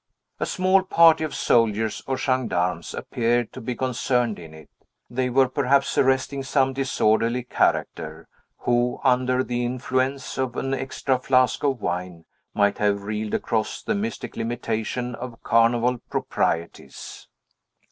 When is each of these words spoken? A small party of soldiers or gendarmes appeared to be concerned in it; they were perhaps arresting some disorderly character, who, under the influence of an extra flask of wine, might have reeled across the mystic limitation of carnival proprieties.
A 0.39 0.47
small 0.47 0.81
party 0.81 1.23
of 1.23 1.35
soldiers 1.35 2.01
or 2.07 2.17
gendarmes 2.17 2.95
appeared 2.95 3.53
to 3.53 3.61
be 3.61 3.75
concerned 3.75 4.39
in 4.39 4.51
it; 4.51 4.71
they 5.11 5.29
were 5.29 5.47
perhaps 5.47 5.95
arresting 5.95 6.41
some 6.41 6.73
disorderly 6.73 7.43
character, 7.43 8.27
who, 8.57 8.99
under 9.03 9.43
the 9.43 9.63
influence 9.63 10.39
of 10.39 10.55
an 10.55 10.73
extra 10.73 11.19
flask 11.19 11.63
of 11.63 11.81
wine, 11.83 12.25
might 12.55 12.79
have 12.79 13.03
reeled 13.03 13.35
across 13.35 13.83
the 13.83 13.93
mystic 13.93 14.35
limitation 14.35 15.13
of 15.13 15.43
carnival 15.43 15.99
proprieties. 16.09 17.27